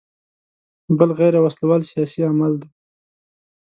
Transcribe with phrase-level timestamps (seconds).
[0.97, 2.67] بل غیر وسله وال سیاسي عمل دی.